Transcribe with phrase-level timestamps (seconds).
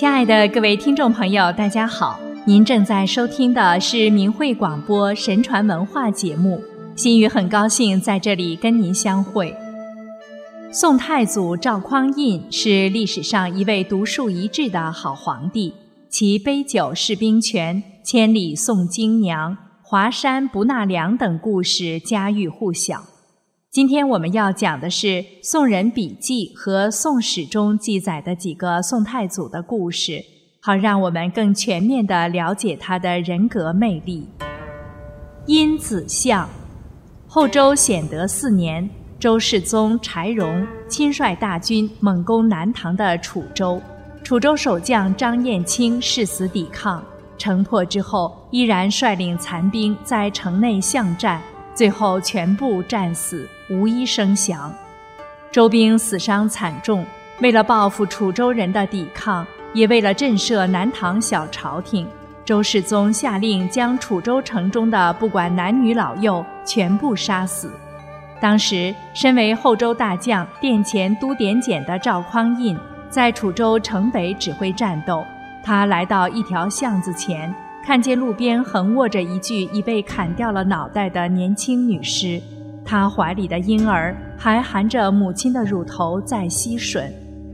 [0.00, 2.18] 亲爱的各位听众朋友，大家好！
[2.46, 6.58] 您正在收听的是明慧广播神传文化节目。
[6.96, 9.54] 心雨很高兴在这里跟您相会。
[10.72, 15.74] 宋太祖赵匡胤是历史上一位独树一帜的好皇帝，
[16.08, 23.02] 其杯酒释兵权、千里送京娘、华山不纳粮等故事家喻户晓。
[23.72, 25.06] 今天我们要讲的是
[25.44, 30.24] 《宋人笔记》和《宋史》中记载的几个宋太祖的故事，
[30.60, 34.28] 好让我们更全面地了解他的人格魅力。
[35.46, 36.50] 殷子相，
[37.28, 43.80] 后周显德四年，周世宗柴荣亲率大军猛攻南唐的楚州，
[44.24, 47.00] 楚州守将张彦卿誓死抵抗，
[47.38, 51.40] 城破之后，依然率领残兵在城内巷战。
[51.72, 54.72] 最后全部战死，无一生降。
[55.50, 57.06] 周兵死伤惨重。
[57.40, 62.06] 为了报复楚州人的抵抗，也为了震慑南唐小朝廷，
[62.44, 67.70] 周世宗下令将楚州城中的不管男女老幼全部杀死。
[68.38, 75.24] 当时，身为后周大将、殿前都点检的赵匡胤，在楚州城北指挥战斗。
[75.62, 77.54] 他来到一条巷子前。
[77.82, 82.40] 看见路边横卧着一具已被砍掉了脑袋的年轻女尸，
[82.84, 87.10] 他怀里的婴儿还含着母亲的乳头在吸吮。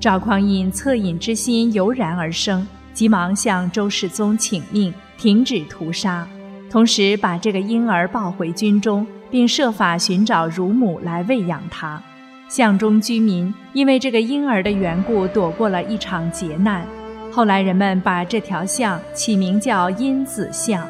[0.00, 6.26] 赵匡胤恻隐之心油然而生，急忙向周世宗请命停止屠杀，
[6.70, 12.02] 同时把这个婴儿抱回军中，并设法寻找乳母来喂养他。
[12.48, 16.84] 巷中居民因为这个婴儿的缘故，躲过了一场劫难。
[17.30, 20.84] 后来人们把这条巷起名叫殷子巷，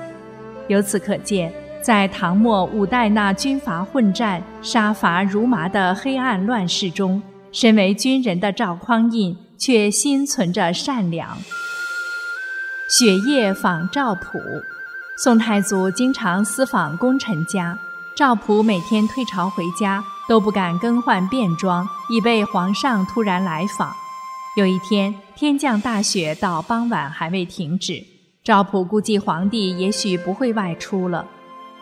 [0.69, 11.39] 由此可见，在唐末五代那军阀混战、杀伐如麻的黑暗乱世中，身为军人的赵匡胤却心存着善良。
[12.89, 14.39] 雪夜访赵普，
[15.17, 17.79] 宋太祖经常私访功臣家，
[18.15, 23.95] 赵普每天退朝回家都不敢更换便装，以备皇上突然来访。
[24.57, 28.05] 有一天，天降大雪，到傍晚还未停止。
[28.43, 31.25] 赵普估计皇帝也许不会外出了。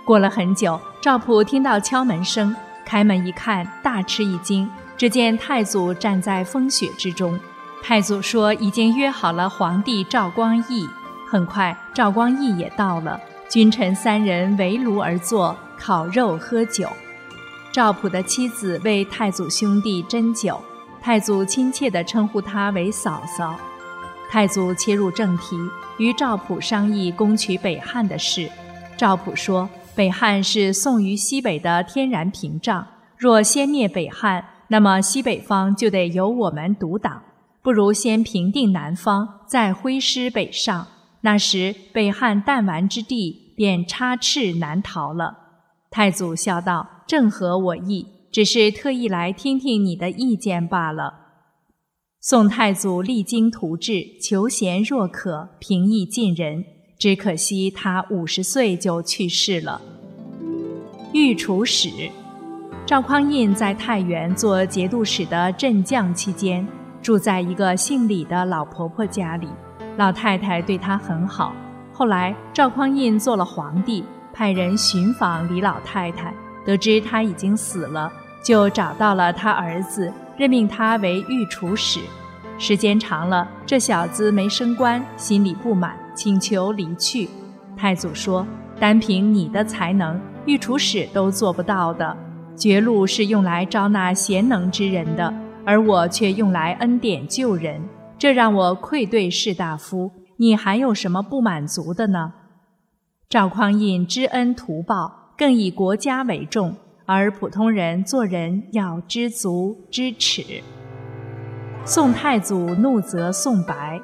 [0.09, 7.39] 过了很久，赵普听到敲门声，开门一看，大吃一惊，只见太祖站在风雪之中。
[7.83, 10.89] 太祖说已经约好了皇帝赵光义。
[11.31, 13.21] 很快，赵光义也到了，
[13.51, 16.89] 君臣三人围炉而坐，烤肉喝酒。
[17.71, 20.59] 赵普的妻子为太祖兄弟斟酒。
[21.03, 23.55] 太祖亲切地称呼她为嫂嫂。
[24.31, 25.59] 太祖切入正题，
[25.99, 28.51] 与赵普商议攻取北汉的事。
[28.97, 32.87] 赵普说：“北汉是宋于西北的天然屏障，
[33.17, 37.21] 若先灭北汉，那么西北方就得由我们独挡。
[37.63, 40.87] 不如先平定南方，再挥师北上。
[41.23, 45.37] 那时北汉弹丸之地，便插翅难逃了。”
[45.91, 51.15] 太祖笑道：“正合我意。”只是特意来听听你的意见罢了。
[52.21, 56.65] 宋太祖励精图治，求贤若渴，平易近人。
[56.99, 59.81] 只可惜他五十岁就去世了。
[61.13, 61.89] 御厨使
[62.85, 66.67] 赵匡胤在太原做节度使的镇将期间，
[67.01, 69.47] 住在一个姓李的老婆婆家里，
[69.97, 71.55] 老太太对他很好。
[71.93, 76.35] 后来赵匡胤做了皇帝，派人寻访李老太太。
[76.65, 82.01] 得知她已经死了，就找到了他儿子，任命他为御厨使。
[82.59, 87.29] 时间长了，这小子没升官，心里不满，请求离去。
[87.77, 88.45] 太祖说
[88.81, 92.17] ：“单凭你的才能，御厨使都做不到的。
[92.57, 95.33] 绝路是用来招纳贤能之人的，
[95.65, 97.81] 而我却用来恩典救人，
[98.19, 100.11] 这让我愧对士大夫。
[100.39, 102.33] 你还有什么不满足的呢？”
[103.31, 105.15] 赵匡胤知恩图报。
[105.39, 106.75] 更以国家为重，
[107.07, 110.43] 而普通人做人要知足知耻。
[111.85, 114.01] 宋太祖怒责宋白。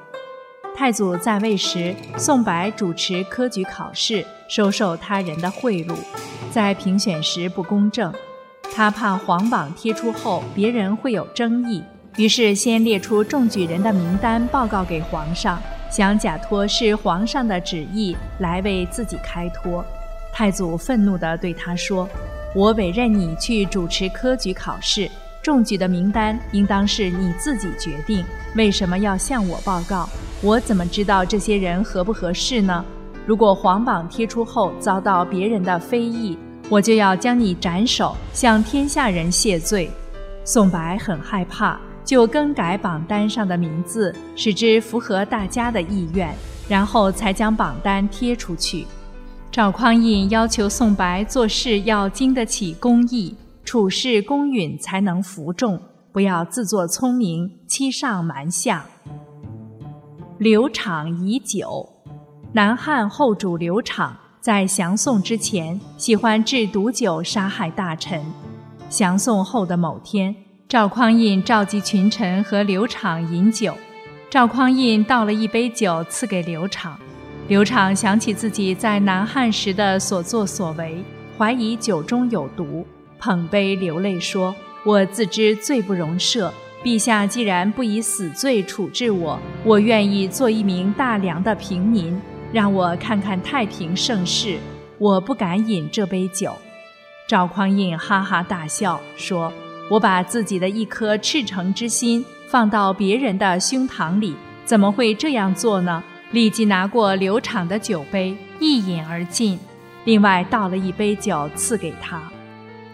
[0.77, 5.95] 太祖在位时，宋白主持科举考试，收受他人的贿赂，
[6.51, 8.13] 在评选时不公正。
[8.75, 11.81] 他怕皇榜贴出后别人会有争议，
[12.17, 15.63] 于是先列出中举人的名单报告给皇上，
[15.93, 19.85] 想假托是皇上的旨意来为自己开脱。
[20.33, 22.09] 太祖愤怒地对他说
[22.53, 25.09] ：“我委任你去主持科举考试，
[25.41, 28.25] 中举的名单应当是你自己决定，
[28.57, 30.09] 为什么要向我报告？
[30.45, 32.85] 我怎么知道这些人合不合适呢？
[33.27, 36.37] 如果皇榜贴出后遭到别人的非议，
[36.69, 39.91] 我就要将你斩首，向天下人谢罪。”
[40.45, 46.35] 宋白很害怕，就更改榜单上的名字，使之符合大家的意愿，
[46.69, 48.87] 然后才将榜单贴出去。
[49.51, 55.81] 赵匡胤要求宋白做事要经得起公义，处事公允，才能服众，
[56.13, 58.85] 不要自作聪明，欺上瞒下。
[60.39, 61.89] 刘昶以酒，
[62.53, 64.11] 南汉后主刘昶
[64.41, 68.21] 在降宋之前，喜欢制毒酒杀害大臣。
[68.89, 70.35] 降宋后的某天。
[70.67, 73.77] 赵匡胤召集群臣和刘昶饮酒，
[74.29, 76.97] 赵匡胤倒了一杯酒赐给刘昶。
[77.47, 81.05] 刘昶想起自己在南汉时的所作所为，
[81.39, 82.85] 怀疑酒中有毒，
[83.21, 84.53] 捧杯流泪说
[84.85, 86.51] ：“我自知罪不容赦，
[86.85, 92.21] 陛下既然不以死罪处置我，我愿意做一名大梁的平民，
[92.53, 94.59] 让我看看太平盛世。
[94.99, 96.55] 我不敢饮这杯酒。”
[97.27, 99.53] 赵匡胤哈哈大笑说。
[99.91, 104.35] 我把自己的一颗赤诚之心放到别人的胸膛里，
[104.65, 106.03] 怎么会这样做呢？
[106.31, 109.59] 立即拿过刘昶的酒杯，一饮而尽。
[110.05, 112.19] 另外倒了一杯酒赐给他。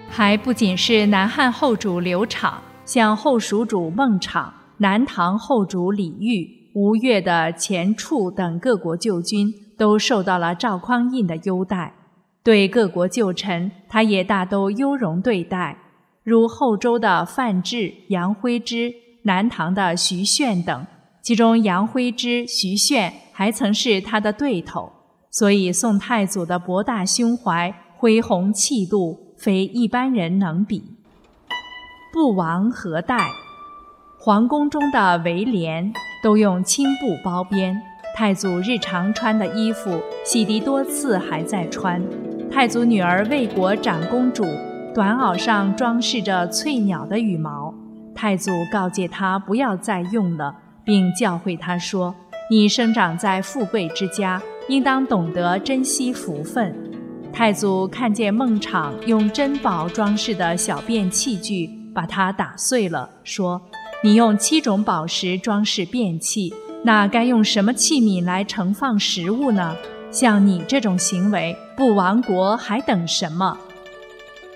[0.08, 2.54] 还不仅是南汉后主刘昶，
[2.90, 11.94] 像后蜀主孟昶、南唐后主李煜、吴越的钱俶等各国旧君，都受到了赵匡胤的优待。
[12.42, 15.78] 对各国旧臣，他也大都优容对待。
[16.24, 20.84] 如后周的范质、杨徽之，南唐的徐铉等，
[21.22, 24.90] 其中杨徽之、徐铉还曾是他的对头，
[25.30, 30.82] 所以宋太祖的博大胸怀、恢宏气度，非一般人能比。
[32.12, 33.30] 不王何待？
[34.18, 35.92] 皇宫中的围帘
[36.24, 37.80] 都用青布包边，
[38.16, 42.02] 太祖日常穿的衣服，洗涤多次还在穿。
[42.50, 44.44] 太祖女儿魏国长公主。
[44.92, 47.72] 短袄上装饰着翠鸟的羽毛，
[48.12, 50.52] 太祖告诫她不要再用了，
[50.82, 52.12] 并教诲她说
[52.50, 56.74] ：“你生长在富贵之家，应当懂得珍惜福分。”
[57.32, 63.60] 太祖看见孟昶用珍宝装饰的小便器具，把它打碎了，说
[64.02, 66.52] ：“你用七种宝石装饰便器，
[66.84, 69.76] 那该用什么器皿来盛放食物呢？
[70.10, 73.58] 像你这种行为，不亡国还等什么？”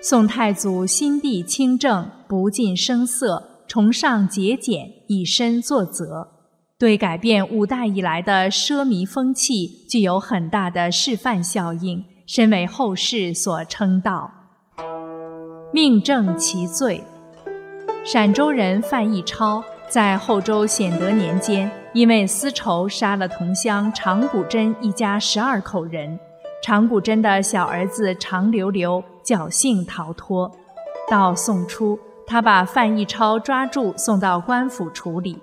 [0.01, 6.27] 宋太祖心地清正，不近声色，崇尚节俭，以身作则，
[6.77, 14.31] 对改变五代以来的奢靡风气具有很大的示范效应，深为后世所称道。
[15.73, 17.03] 命正其罪。
[18.05, 26.19] 陕州人范逸超在后周显德年间，因为私仇杀了同乡常谷真一家十二口人。
[26.61, 30.51] 常谷真的小儿子常留留侥幸逃脱。
[31.09, 31.97] 到宋初，
[32.27, 35.39] 他把范逸超抓住，送到官府处理。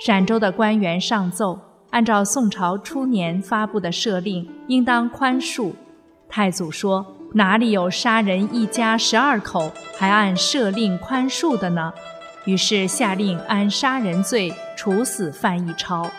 [0.00, 1.56] 陕州的官员上奏，
[1.90, 5.70] 按照宋朝初年发布的赦令，应当宽恕。
[6.28, 11.92] 太祖说：“哪里有杀人一家十二口还按赦令宽恕的呢？”
[12.46, 16.10] 于是下令按杀人罪处死范逸超。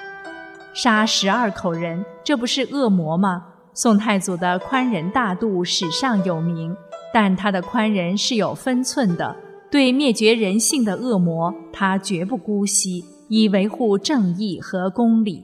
[0.74, 3.44] 杀十二口人，这不是恶魔吗？
[3.74, 6.76] 宋太祖的宽仁大度史上有名，
[7.14, 9.36] 但他的宽仁是有分寸的。
[9.72, 15.44] 对灭绝人性的恶魔，他绝不姑息，以维护正义和公理。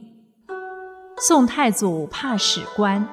[1.18, 3.06] 宋太祖怕史官。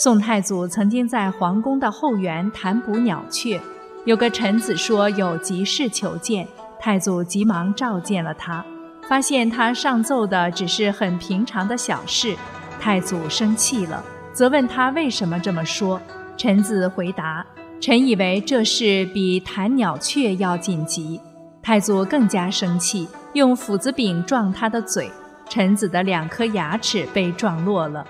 [0.00, 3.60] 宋太祖曾经在皇宫的后园弹捕鸟雀，
[4.04, 6.46] 有个臣子说有急事求见，
[6.78, 8.64] 太祖急忙召见了他，
[9.08, 12.36] 发现他上奏的只是很平常的小事，
[12.78, 14.00] 太祖生气了。
[14.32, 16.00] 责问他为什么这么说，
[16.36, 17.44] 臣子回答
[17.82, 21.20] ：“臣以为这事比弹鸟雀要紧急。”
[21.60, 25.10] 太祖更加生气，用斧子柄撞他的嘴，
[25.48, 28.06] 臣子的两颗牙齿被撞落了。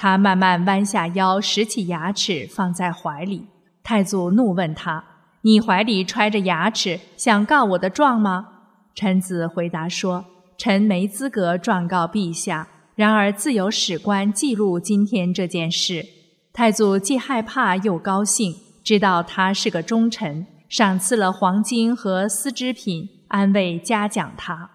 [0.00, 3.48] 他慢慢弯下腰，拾起牙齿放在怀里。
[3.82, 5.02] 太祖怒问他
[5.42, 8.46] ：“你怀里揣着牙齿，想告我的状吗？”
[8.94, 10.24] 臣子回答说
[10.56, 16.06] ：“臣没资格状告陛下。”然而自有史官记录今天这件事，
[16.52, 24.70] 太祖既害怕又高兴，知道他是个忠臣，赏赐了黄金和丝织品，安慰嘉奖他。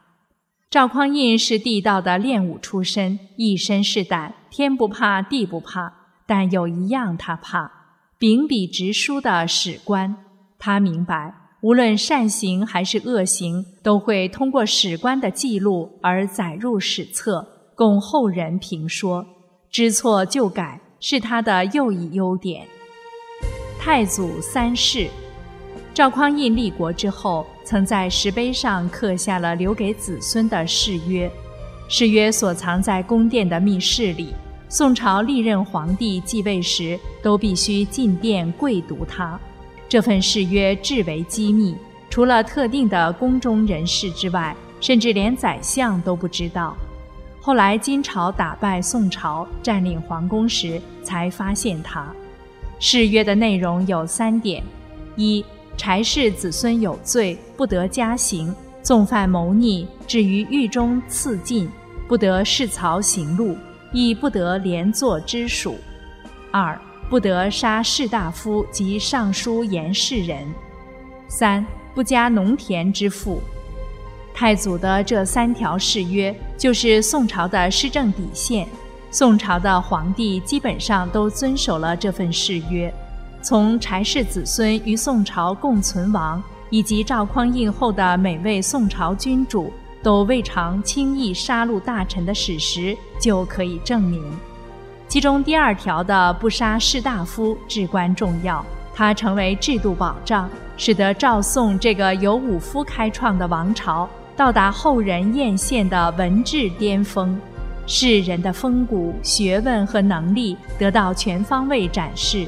[0.69, 5.91] 赵匡胤是地道的练武出身，一身是胆，天不怕地不怕，
[6.27, 7.71] 但有一样他怕，
[8.19, 10.15] 秉笔直书的史官。
[10.59, 17.43] 他明白，无论善行还是恶行，都会通过史官的记录而载入史册。
[17.73, 19.25] 供后人评说，
[19.71, 22.67] 知错就改是他的又一优点。
[23.79, 25.07] 太祖三世，
[25.95, 31.27] 赵匡胤立国之后，曾在石碑上刻下了留给子孙的誓约，
[31.87, 34.33] 誓约所藏在宫殿的密室里。
[34.69, 39.39] 宋朝历任皇帝继位时，都必须进殿跪读它。
[39.87, 41.75] 这份誓约至为机密，
[42.09, 46.75] 除了特定的宫中人士之外，甚至连宰相都不知道。
[47.39, 52.07] 后来金朝打败宋朝，占领皇宫时，才发现它。
[52.79, 54.63] 誓约的内容有三点：
[55.15, 55.45] 一、
[55.77, 58.51] 柴氏子孙有罪，不得加刑；
[58.83, 61.67] 纵犯谋逆，至于狱中赐禁，
[62.07, 63.57] 不得侍曹行路。
[63.95, 65.77] 亦不得连坐之属。
[66.51, 66.75] 二，
[67.11, 70.43] 不得杀士大夫及尚书言事人。
[71.27, 71.63] 三，
[71.93, 73.39] 不加农田之赋。
[74.33, 78.67] 太祖的这三条誓约，就是宋朝的施政底线。
[79.11, 82.91] 宋朝的皇帝基本上都遵守了这份誓约。
[83.43, 86.41] 从柴氏子孙与宋朝共存亡，
[86.73, 89.71] 以及赵匡胤后的每位宋朝君主。
[90.01, 94.21] 都未尝轻易杀戮大臣的史实就可以证明，
[95.07, 107.39] 其中第二条的不杀士大夫至关重要，它成为制度保障，使得赵宋这个由武夫开创的王朝到达后人艳羡的文治巅峰，
[107.87, 112.45] 世人的风骨、学问和能力得到全方位展示。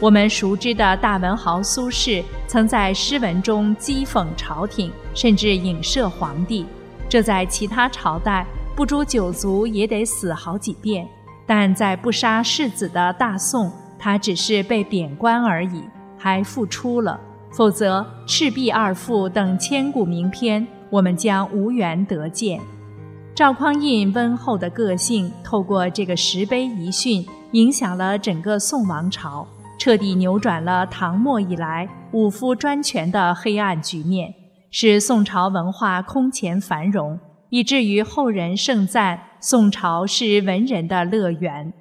[0.00, 6.64] 我们熟知的大文豪苏轼，曾在诗文中讥讽朝廷，甚至影射皇帝。
[7.06, 11.06] 这在其他朝代，不诛九族也得死好几遍，
[11.46, 15.82] 但在不杀世子的大宋，他只是被贬官而已，
[16.16, 17.20] 还复出了。
[17.50, 22.58] 否则，赤壁二赋等千古名篇，我们将无缘得见。
[23.34, 29.46] 赵匡胤温厚的个性，透过这个石碑遗训，影响了整个宋王朝，
[29.80, 34.34] 彻底扭转了唐末以来武夫专权的黑暗局面。
[34.70, 37.18] 使宋朝文化空前繁荣，
[37.48, 41.72] 以至于后人盛赞宋朝是文人的乐园。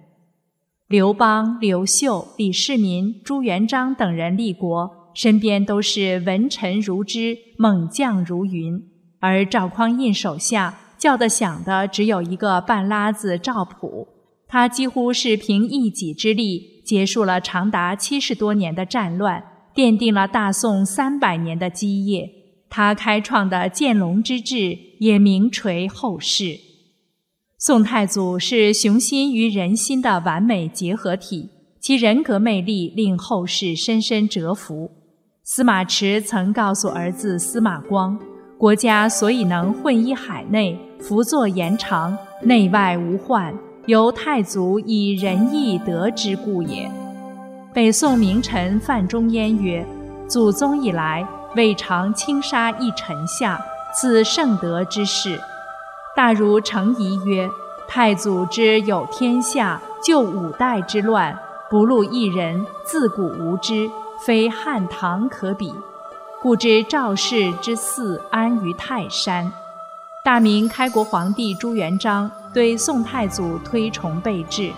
[0.87, 8.81] 刘邦、刘秀、李世民、朱元璋等人立国，身边都是文臣如织、猛将如云，
[9.19, 14.07] 而赵匡胤手下叫得响的只有一个半拉子赵普，
[14.47, 19.43] 他几乎是凭一己之力结束了长达七十多年的战乱，
[19.75, 22.27] 奠定了大宋三百年的基业。
[22.67, 26.57] 他开创的建隆之治也名垂后世。
[27.59, 34.89] 宋太祖是雄心与人心的完美结合体，其人格魅力令后世深深折服。
[35.43, 38.19] 司马池曾告诉儿子司马光
[38.57, 43.55] ：“国家所以能混一海内，福作延长，内外无患，
[43.89, 46.89] 由太祖以仁义德之故也。”
[47.73, 49.85] 北宋名臣范仲淹曰
[50.29, 53.59] ：“祖宗以来。”未尝轻杀一臣下，
[53.91, 55.41] 此圣德之事。
[56.15, 57.49] 大如程颐曰
[57.89, 61.35] ：“太祖之有天下，救五代之乱，
[61.67, 63.89] 不录一人，自古无之，
[64.23, 65.73] 非汉唐可比。
[66.39, 69.51] 故知赵氏之嗣安于泰山。”
[70.23, 74.71] 大明开国皇帝朱元璋对宋太祖推崇备至，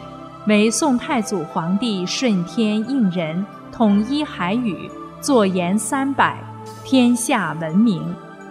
[0.48, 4.90] 为宋太祖皇帝顺天应人，统一海宇，
[5.22, 6.38] 坐言三百。
[6.84, 8.04] 天下闻名，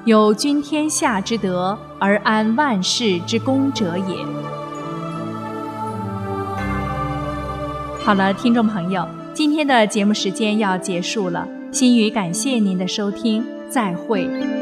[0.04, 4.16] 有君天下之德而安万世之功者也。
[8.02, 14.59] 好了，听众朋友，今天的节目时间要结束了，心语感谢您的收听，再会。